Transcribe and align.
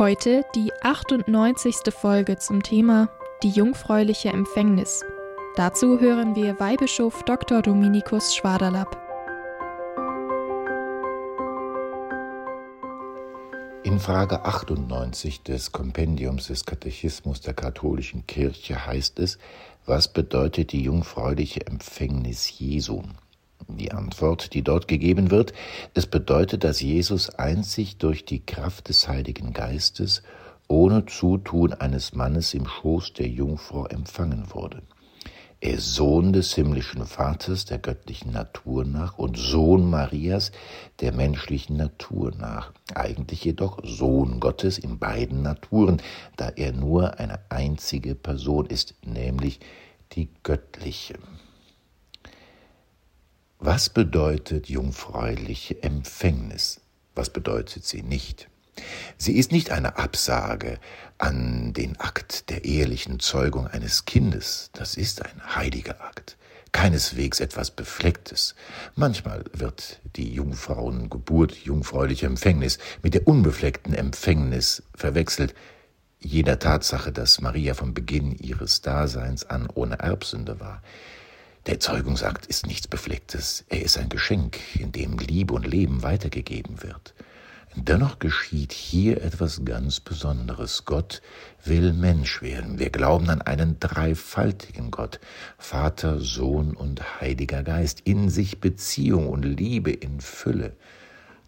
Heute 0.00 0.46
die 0.54 0.72
98. 0.80 1.92
Folge 1.92 2.38
zum 2.38 2.62
Thema 2.62 3.10
Die 3.42 3.50
jungfräuliche 3.50 4.30
Empfängnis. 4.30 5.04
Dazu 5.56 6.00
hören 6.00 6.34
wir 6.34 6.58
Weihbischof 6.58 7.22
Dr. 7.24 7.60
Dominikus 7.60 8.34
Schwaderlapp. 8.34 8.96
In 13.82 14.00
Frage 14.00 14.42
98 14.42 15.42
des 15.42 15.70
Kompendiums 15.70 16.46
des 16.46 16.64
Katechismus 16.64 17.42
der 17.42 17.52
katholischen 17.52 18.26
Kirche 18.26 18.86
heißt 18.86 19.18
es, 19.18 19.36
was 19.84 20.08
bedeutet 20.08 20.72
die 20.72 20.82
jungfräuliche 20.82 21.66
Empfängnis 21.66 22.58
Jesu? 22.58 23.02
Die 23.76 23.92
Antwort, 23.92 24.54
die 24.54 24.62
dort 24.62 24.88
gegeben 24.88 25.30
wird, 25.30 25.52
es 25.94 26.06
bedeutet, 26.06 26.64
dass 26.64 26.80
Jesus 26.80 27.30
einzig 27.30 27.98
durch 27.98 28.24
die 28.24 28.44
Kraft 28.44 28.88
des 28.88 29.08
Heiligen 29.08 29.52
Geistes 29.52 30.22
ohne 30.68 31.06
Zutun 31.06 31.72
eines 31.72 32.14
Mannes 32.14 32.54
im 32.54 32.66
Schoß 32.66 33.14
der 33.14 33.28
Jungfrau 33.28 33.86
empfangen 33.86 34.52
wurde. 34.52 34.82
Er 35.62 35.74
ist 35.74 35.94
Sohn 35.94 36.32
des 36.32 36.54
himmlischen 36.54 37.04
Vaters 37.04 37.66
der 37.66 37.78
göttlichen 37.78 38.32
Natur 38.32 38.86
nach 38.86 39.18
und 39.18 39.36
Sohn 39.36 39.90
Marias 39.90 40.52
der 41.00 41.12
menschlichen 41.12 41.76
Natur 41.76 42.32
nach, 42.38 42.72
eigentlich 42.94 43.44
jedoch 43.44 43.78
Sohn 43.84 44.40
Gottes 44.40 44.78
in 44.78 44.98
beiden 44.98 45.42
Naturen, 45.42 46.00
da 46.36 46.48
er 46.48 46.72
nur 46.72 47.18
eine 47.18 47.40
einzige 47.50 48.14
Person 48.14 48.66
ist, 48.66 48.94
nämlich 49.04 49.60
die 50.12 50.30
göttliche. 50.42 51.18
Was 53.62 53.90
bedeutet 53.90 54.70
jungfräuliche 54.70 55.82
Empfängnis? 55.82 56.80
Was 57.14 57.28
bedeutet 57.28 57.84
sie 57.84 58.02
nicht? 58.02 58.48
Sie 59.18 59.36
ist 59.36 59.52
nicht 59.52 59.70
eine 59.70 59.98
Absage 59.98 60.78
an 61.18 61.74
den 61.74 62.00
Akt 62.00 62.48
der 62.48 62.64
ehelichen 62.64 63.20
Zeugung 63.20 63.66
eines 63.66 64.06
Kindes. 64.06 64.70
Das 64.72 64.94
ist 64.94 65.26
ein 65.26 65.54
heiliger 65.54 66.00
Akt. 66.00 66.38
Keineswegs 66.72 67.38
etwas 67.38 67.70
Beflecktes. 67.70 68.54
Manchmal 68.94 69.44
wird 69.52 70.00
die 70.16 70.32
Jungfrauengeburt, 70.32 71.52
jungfräuliche 71.52 72.24
Empfängnis 72.24 72.78
mit 73.02 73.12
der 73.12 73.28
unbefleckten 73.28 73.92
Empfängnis 73.92 74.82
verwechselt, 74.94 75.54
jener 76.18 76.58
Tatsache, 76.58 77.12
dass 77.12 77.42
Maria 77.42 77.74
vom 77.74 77.92
Beginn 77.92 78.32
ihres 78.32 78.80
Daseins 78.80 79.44
an 79.44 79.68
ohne 79.74 79.98
Erbsünde 79.98 80.60
war. 80.60 80.80
Der 81.70 81.78
Zeugungsakt 81.78 82.46
ist 82.46 82.66
nichts 82.66 82.88
Beflecktes, 82.88 83.64
er 83.68 83.80
ist 83.80 83.96
ein 83.96 84.08
Geschenk, 84.08 84.58
in 84.76 84.90
dem 84.90 85.18
Liebe 85.18 85.54
und 85.54 85.64
Leben 85.64 86.02
weitergegeben 86.02 86.82
wird. 86.82 87.14
Dennoch 87.76 88.18
geschieht 88.18 88.72
hier 88.72 89.22
etwas 89.22 89.64
ganz 89.64 90.00
Besonderes. 90.00 90.84
Gott 90.84 91.22
will 91.64 91.92
Mensch 91.92 92.42
werden. 92.42 92.80
Wir 92.80 92.90
glauben 92.90 93.30
an 93.30 93.40
einen 93.40 93.78
dreifaltigen 93.78 94.90
Gott, 94.90 95.20
Vater, 95.58 96.18
Sohn 96.18 96.74
und 96.74 97.20
Heiliger 97.20 97.62
Geist, 97.62 98.00
in 98.00 98.30
sich 98.30 98.60
Beziehung 98.60 99.28
und 99.28 99.44
Liebe 99.44 99.92
in 99.92 100.20
Fülle. 100.20 100.74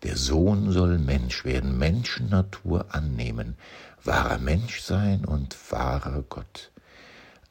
Der 0.04 0.16
Sohn 0.16 0.70
soll 0.70 0.98
Mensch 0.98 1.44
werden, 1.44 1.76
Menschennatur 1.78 2.94
annehmen, 2.94 3.56
wahrer 4.04 4.38
Mensch 4.38 4.82
sein 4.82 5.24
und 5.24 5.56
wahrer 5.72 6.22
Gott 6.28 6.71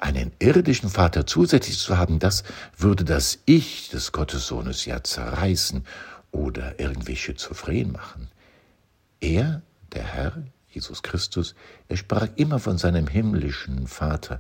einen 0.02 0.32
irdischen 0.40 0.90
Vater 0.90 1.26
zusätzlich 1.26 1.78
zu 1.78 1.98
haben, 1.98 2.20
das 2.20 2.44
würde 2.78 3.06
das 3.06 3.40
Ich 3.46 3.90
des 3.90 4.12
Gottessohnes 4.12 4.86
ja 4.86 5.04
zerreißen 5.04 5.86
oder 6.32 6.80
irgendwie 6.80 7.16
schizophren 7.16 7.92
machen. 7.92 8.30
Er, 9.20 9.62
der 9.94 10.04
Herr, 10.04 10.44
Jesus 10.70 11.04
Christus, 11.04 11.56
er 11.88 11.98
sprach 11.98 12.28
immer 12.36 12.60
von 12.60 12.78
seinem 12.78 13.08
himmlischen 13.08 13.88
Vater 13.88 14.40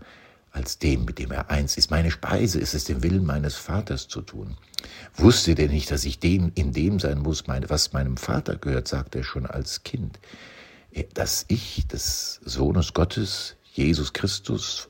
als 0.51 0.79
dem, 0.79 1.05
mit 1.05 1.19
dem 1.19 1.31
er 1.31 1.49
eins 1.49 1.77
ist. 1.77 1.91
Meine 1.91 2.11
Speise 2.11 2.59
ist 2.59 2.73
es, 2.73 2.83
den 2.85 3.03
Willen 3.03 3.25
meines 3.25 3.55
Vaters 3.55 4.07
zu 4.07 4.21
tun. 4.21 4.57
Wusste 5.15 5.55
der 5.55 5.69
nicht, 5.69 5.91
dass 5.91 6.03
ich 6.03 6.19
dem 6.19 6.51
in 6.55 6.73
dem 6.73 6.99
sein 6.99 7.19
muss, 7.19 7.43
was 7.47 7.93
meinem 7.93 8.17
Vater 8.17 8.57
gehört, 8.57 8.87
sagte 8.87 9.19
er 9.19 9.23
schon 9.23 9.45
als 9.45 9.83
Kind. 9.83 10.19
Das 11.13 11.45
Ich 11.47 11.87
des 11.87 12.41
Sohnes 12.43 12.93
Gottes, 12.93 13.55
Jesus 13.71 14.11
Christus, 14.11 14.89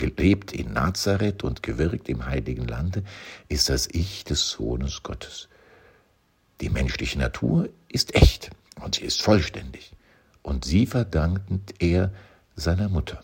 gelebt 0.00 0.52
in 0.52 0.72
Nazareth 0.72 1.44
und 1.44 1.62
gewirkt 1.62 2.08
im 2.08 2.24
heiligen 2.24 2.66
Lande, 2.66 3.04
ist 3.48 3.68
das 3.68 3.86
Ich 3.86 4.24
des 4.24 4.48
Sohnes 4.48 5.02
Gottes. 5.02 5.48
Die 6.62 6.70
menschliche 6.70 7.18
Natur 7.18 7.68
ist 7.88 8.14
echt 8.14 8.50
und 8.80 8.94
sie 8.94 9.02
ist 9.02 9.20
vollständig. 9.20 9.92
Und 10.42 10.64
sie 10.64 10.86
verdankt 10.86 11.74
er 11.80 12.10
seiner 12.56 12.88
Mutter. 12.88 13.22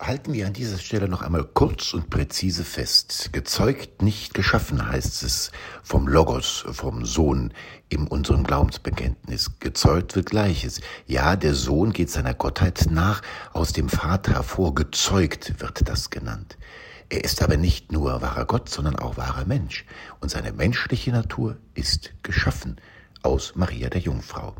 Halten 0.00 0.32
wir 0.32 0.46
an 0.46 0.52
dieser 0.52 0.78
Stelle 0.78 1.08
noch 1.08 1.22
einmal 1.22 1.42
kurz 1.42 1.92
und 1.92 2.08
präzise 2.08 2.62
fest. 2.62 3.30
Gezeugt, 3.32 4.00
nicht 4.00 4.32
geschaffen 4.32 4.86
heißt 4.86 5.24
es 5.24 5.50
vom 5.82 6.06
Logos, 6.06 6.64
vom 6.70 7.04
Sohn 7.04 7.52
in 7.88 8.06
unserem 8.06 8.44
Glaubensbekenntnis. 8.44 9.58
Gezeugt 9.58 10.14
wird 10.14 10.30
Gleiches. 10.30 10.80
Ja, 11.08 11.34
der 11.34 11.52
Sohn 11.54 11.92
geht 11.92 12.10
seiner 12.10 12.32
Gottheit 12.32 12.86
nach, 12.90 13.22
aus 13.52 13.72
dem 13.72 13.88
Vater 13.88 14.34
hervor. 14.34 14.72
Gezeugt 14.76 15.60
wird 15.60 15.88
das 15.88 16.10
genannt. 16.10 16.58
Er 17.08 17.24
ist 17.24 17.42
aber 17.42 17.56
nicht 17.56 17.90
nur 17.90 18.22
wahrer 18.22 18.44
Gott, 18.44 18.68
sondern 18.68 18.96
auch 18.96 19.16
wahrer 19.16 19.46
Mensch. 19.46 19.84
Und 20.20 20.30
seine 20.30 20.52
menschliche 20.52 21.10
Natur 21.10 21.56
ist 21.74 22.12
geschaffen 22.22 22.80
aus 23.24 23.56
Maria 23.56 23.88
der 23.88 24.00
Jungfrau. 24.00 24.54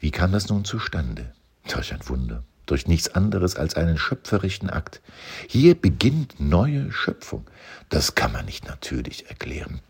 Wie 0.00 0.10
kam 0.10 0.32
das 0.32 0.48
nun 0.48 0.64
zustande? 0.64 1.32
Durch 1.68 1.92
ein 1.92 2.00
Wunder 2.08 2.42
durch 2.70 2.86
nichts 2.86 3.08
anderes 3.08 3.56
als 3.56 3.74
einen 3.74 3.98
schöpferischen 3.98 4.70
Akt. 4.70 5.00
Hier 5.48 5.74
beginnt 5.74 6.40
neue 6.40 6.92
Schöpfung. 6.92 7.46
Das 7.88 8.14
kann 8.14 8.32
man 8.32 8.44
nicht 8.44 8.66
natürlich 8.66 9.28
erklären. 9.28 9.80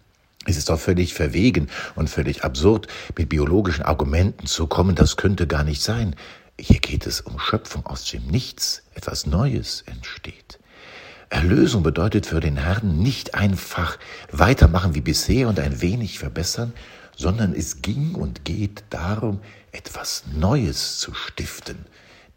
Es 0.46 0.56
ist 0.56 0.70
auch 0.70 0.80
völlig 0.80 1.12
verwegen 1.12 1.68
und 1.94 2.08
völlig 2.08 2.44
absurd, 2.44 2.86
mit 3.16 3.28
biologischen 3.28 3.84
Argumenten 3.84 4.46
zu 4.46 4.66
kommen, 4.66 4.94
das 4.94 5.16
könnte 5.16 5.46
gar 5.46 5.64
nicht 5.64 5.82
sein. 5.82 6.16
Hier 6.58 6.80
geht 6.80 7.06
es 7.06 7.20
um 7.20 7.38
Schöpfung 7.38 7.86
aus 7.86 8.04
dem 8.04 8.26
Nichts, 8.26 8.82
etwas 8.94 9.26
Neues 9.26 9.82
entsteht. 9.86 10.58
Erlösung 11.28 11.82
bedeutet 11.82 12.26
für 12.26 12.40
den 12.40 12.56
Herrn 12.56 12.98
nicht 12.98 13.34
einfach 13.34 13.98
weitermachen 14.32 14.94
wie 14.94 15.00
bisher 15.00 15.48
und 15.48 15.60
ein 15.60 15.80
wenig 15.80 16.18
verbessern, 16.18 16.72
sondern 17.16 17.54
es 17.54 17.82
ging 17.82 18.14
und 18.14 18.44
geht 18.44 18.82
darum, 18.90 19.40
etwas 19.72 20.24
Neues 20.34 20.98
zu 20.98 21.14
stiften, 21.14 21.84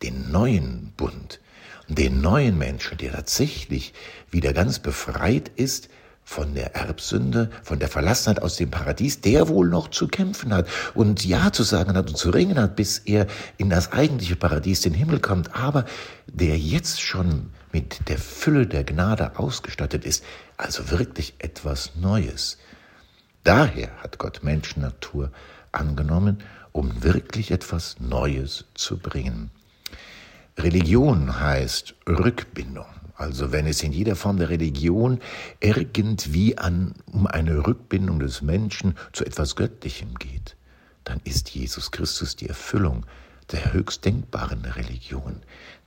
den 0.04 0.32
neuen 0.32 0.94
Bund, 0.98 1.40
den 1.88 2.22
neuen 2.22 2.58
Menschen, 2.58 2.98
der 2.98 3.14
tatsächlich 3.14 3.94
wieder 4.30 4.54
ganz 4.54 4.80
befreit 4.80 5.50
ist 5.56 5.90
von 6.26 6.54
der 6.54 6.76
Erbsünde, 6.76 7.50
von 7.64 7.80
der 7.80 7.90
Verlassenheit 7.90 8.42
aus 8.42 8.56
dem 8.56 8.72
Paradies, 8.72 9.22
der 9.22 9.48
wohl 9.50 9.68
noch 9.68 9.90
zu 9.90 10.08
kämpfen 10.08 10.54
hat 10.54 10.68
und 10.94 11.26
Ja 11.26 11.52
zu 11.52 11.64
sagen 11.64 11.96
hat 11.96 12.10
und 12.10 12.18
zu 12.18 12.30
ringen 12.30 12.58
hat, 12.58 12.76
bis 12.76 13.00
er 13.00 13.28
in 13.58 13.70
das 13.70 13.92
eigentliche 13.92 14.36
Paradies, 14.36 14.82
den 14.82 14.94
Himmel 14.94 15.20
kommt, 15.20 15.54
aber 15.56 15.86
der 16.28 16.58
jetzt 16.58 17.02
schon 17.02 17.52
mit 17.72 18.08
der 18.08 18.18
Fülle 18.18 18.68
der 18.68 18.84
Gnade 18.84 19.38
ausgestattet 19.38 20.06
ist, 20.06 20.24
also 20.58 20.92
wirklich 20.92 21.34
etwas 21.40 21.92
Neues. 21.96 22.58
Daher 23.44 23.90
hat 24.02 24.20
Gott 24.20 24.44
Menschennatur 24.44 25.32
angenommen, 25.74 26.38
um 26.72 27.04
wirklich 27.04 27.52
etwas 27.52 28.00
Neues 28.00 28.66
zu 28.74 28.98
bringen. 28.98 29.52
Religion 30.58 31.40
heißt 31.40 31.96
Rückbindung. 32.08 32.86
Also 33.16 33.52
wenn 33.52 33.68
es 33.68 33.84
in 33.84 33.92
jeder 33.92 34.16
Form 34.16 34.38
der 34.38 34.50
Religion 34.50 35.20
irgendwie 35.60 36.58
an, 36.58 36.94
um 37.12 37.28
eine 37.28 37.66
Rückbindung 37.66 38.20
des 38.20 38.42
Menschen 38.42 38.96
zu 39.14 39.26
etwas 39.26 39.56
Göttlichem 39.56 40.16
geht, 40.16 40.56
dann 41.04 41.20
ist 41.24 41.50
Jesus 41.50 41.92
Christus 41.92 42.36
die 42.36 42.50
Erfüllung 42.50 43.06
der 43.52 43.74
höchst 43.74 44.06
denkbaren 44.06 44.66
Religion. 44.66 45.42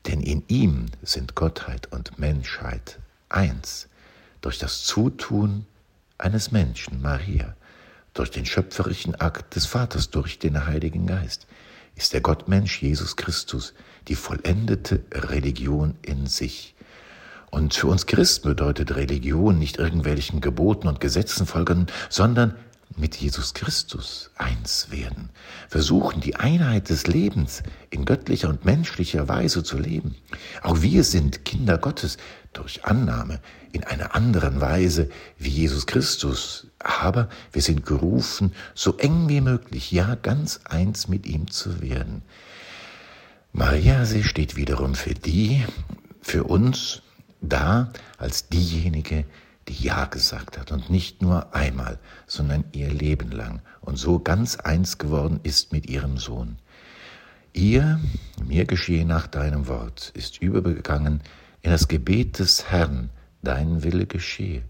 Denn 0.06 0.20
in 0.20 0.44
ihm 0.48 0.86
sind 1.02 1.34
Gottheit 1.34 1.92
und 1.92 2.18
Menschheit 2.18 2.98
eins. 3.28 3.88
Durch 4.40 4.58
das 4.58 4.84
Zutun 4.84 5.66
eines 6.18 6.52
Menschen, 6.52 7.02
Maria, 7.02 7.56
durch 8.14 8.30
den 8.30 8.46
schöpferischen 8.46 9.14
Akt 9.16 9.56
des 9.56 9.66
Vaters, 9.66 10.10
durch 10.10 10.38
den 10.38 10.66
Heiligen 10.66 11.06
Geist. 11.06 11.46
Ist 11.96 12.12
der 12.12 12.20
Gottmensch 12.20 12.80
Jesus 12.82 13.16
Christus 13.16 13.74
die 14.06 14.14
vollendete 14.14 15.02
Religion 15.12 15.94
in 16.02 16.26
sich. 16.26 16.74
Und 17.50 17.74
für 17.74 17.88
uns 17.88 18.06
Christen 18.06 18.48
bedeutet 18.48 18.94
Religion 18.94 19.58
nicht 19.58 19.78
irgendwelchen 19.78 20.40
Geboten 20.40 20.88
und 20.88 21.00
Gesetzen 21.00 21.46
folgen, 21.46 21.86
sondern 22.08 22.54
mit 22.96 23.16
Jesus 23.16 23.54
Christus 23.54 24.30
eins 24.36 24.90
werden, 24.90 25.30
versuchen 25.68 26.20
die 26.20 26.36
Einheit 26.36 26.88
des 26.88 27.06
Lebens 27.06 27.62
in 27.90 28.04
göttlicher 28.04 28.48
und 28.48 28.64
menschlicher 28.64 29.28
Weise 29.28 29.62
zu 29.62 29.78
leben. 29.78 30.16
Auch 30.62 30.82
wir 30.82 31.04
sind 31.04 31.44
Kinder 31.44 31.78
Gottes 31.78 32.16
durch 32.52 32.84
Annahme 32.84 33.40
in 33.72 33.84
einer 33.84 34.14
anderen 34.14 34.60
Weise 34.60 35.10
wie 35.38 35.50
Jesus 35.50 35.86
Christus, 35.86 36.68
aber 36.78 37.28
wir 37.52 37.62
sind 37.62 37.84
gerufen, 37.84 38.52
so 38.74 38.96
eng 38.96 39.28
wie 39.28 39.40
möglich, 39.40 39.92
ja 39.92 40.14
ganz 40.14 40.60
eins 40.64 41.08
mit 41.08 41.26
ihm 41.26 41.50
zu 41.50 41.82
werden. 41.82 42.22
Maria, 43.52 44.04
sie 44.04 44.22
steht 44.22 44.56
wiederum 44.56 44.94
für 44.94 45.14
die, 45.14 45.64
für 46.20 46.44
uns 46.44 47.02
da 47.40 47.92
als 48.18 48.48
diejenige, 48.48 49.24
die 49.68 49.84
Ja 49.84 50.04
gesagt 50.06 50.58
hat 50.58 50.72
und 50.72 50.90
nicht 50.90 51.22
nur 51.22 51.54
einmal, 51.54 51.98
sondern 52.26 52.64
ihr 52.72 52.88
Leben 52.88 53.30
lang 53.30 53.62
und 53.80 53.96
so 53.96 54.18
ganz 54.18 54.56
eins 54.56 54.98
geworden 54.98 55.40
ist 55.42 55.72
mit 55.72 55.88
ihrem 55.88 56.18
Sohn. 56.18 56.58
Ihr, 57.52 57.98
mir 58.44 58.66
geschehe 58.66 59.06
nach 59.06 59.26
deinem 59.26 59.66
Wort, 59.66 60.10
ist 60.14 60.42
übergegangen 60.42 61.22
in 61.62 61.70
das 61.70 61.88
Gebet 61.88 62.38
des 62.38 62.70
Herrn, 62.70 63.10
dein 63.42 63.82
Wille 63.82 64.06
geschehe. 64.06 64.62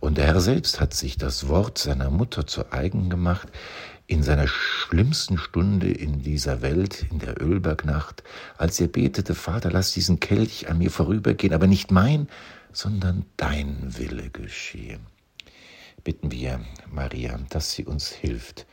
Und 0.00 0.18
der 0.18 0.26
Herr 0.26 0.40
selbst 0.40 0.80
hat 0.80 0.94
sich 0.94 1.16
das 1.16 1.48
Wort 1.48 1.78
seiner 1.78 2.10
Mutter 2.10 2.46
zu 2.46 2.72
eigen 2.72 3.10
gemacht, 3.10 3.48
in 4.06 4.22
seiner 4.22 4.46
schlimmsten 4.46 5.38
Stunde 5.38 5.90
in 5.90 6.22
dieser 6.22 6.60
Welt, 6.60 7.06
in 7.10 7.18
der 7.18 7.40
Ölbergnacht, 7.40 8.22
als 8.58 8.78
er 8.80 8.88
betete, 8.88 9.34
Vater, 9.34 9.70
lass 9.70 9.92
diesen 9.92 10.20
Kelch 10.20 10.68
an 10.68 10.78
mir 10.78 10.90
vorübergehen, 10.90 11.54
aber 11.54 11.66
nicht 11.66 11.90
mein, 11.90 12.28
sondern 12.72 13.24
dein 13.36 13.96
Wille 13.96 14.30
geschehe. 14.30 14.98
Bitten 16.02 16.30
wir 16.30 16.60
Maria, 16.90 17.38
dass 17.48 17.72
sie 17.72 17.86
uns 17.86 18.08
hilft, 18.08 18.66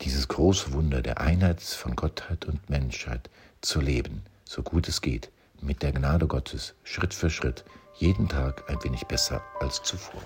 dieses 0.00 0.28
große 0.28 0.72
Wunder 0.72 1.02
der 1.02 1.20
Einheit 1.20 1.60
von 1.60 1.94
Gottheit 1.94 2.46
und 2.46 2.70
Menschheit 2.70 3.28
zu 3.60 3.80
leben, 3.80 4.22
so 4.44 4.62
gut 4.62 4.88
es 4.88 5.02
geht, 5.02 5.30
mit 5.60 5.82
der 5.82 5.92
Gnade 5.92 6.26
Gottes, 6.26 6.74
Schritt 6.84 7.12
für 7.12 7.30
Schritt, 7.30 7.64
jeden 7.96 8.28
Tag 8.28 8.68
ein 8.70 8.82
wenig 8.82 9.04
besser 9.04 9.42
als 9.60 9.82
zuvor. 9.82 10.22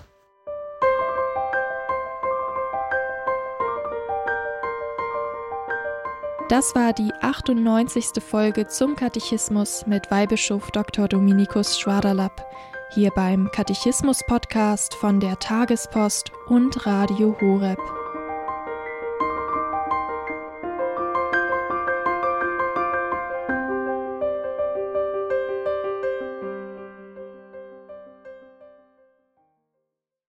Das 6.49 6.73
war 6.73 6.93
die 6.93 7.13
98. 7.21 8.23
Folge 8.27 8.67
zum 8.67 8.95
Katechismus 8.95 9.85
mit 9.85 10.09
Weihbischof 10.09 10.71
Dr. 10.71 11.07
Dominikus 11.07 11.79
Schwaderlapp 11.79 12.43
hier 12.89 13.11
beim 13.11 13.51
Katechismus-Podcast 13.51 14.95
von 14.95 15.19
der 15.19 15.37
Tagespost 15.37 16.31
und 16.47 16.87
Radio 16.87 17.37
Horeb. 17.39 17.98